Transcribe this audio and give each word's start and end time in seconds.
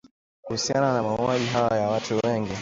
kuhusiana 0.41 0.93
na 0.93 1.03
mauaji 1.03 1.45
hayo 1.45 1.75
ya 1.81 1.87
watu 1.89 2.19
wengi 2.23 2.53